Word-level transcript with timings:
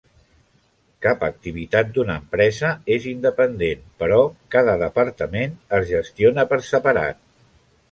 Cap 1.05 1.25
activitat 1.27 1.91
d'una 1.97 2.15
empresa 2.21 2.71
és 2.95 3.05
independent, 3.13 3.85
però 4.01 4.19
cada 4.57 4.75
departament 4.87 5.57
es 5.81 5.89
gestiona 5.93 6.49
per 6.55 6.63
separat. 6.73 7.25